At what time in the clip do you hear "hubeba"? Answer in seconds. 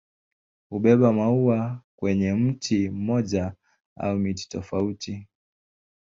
0.69-1.13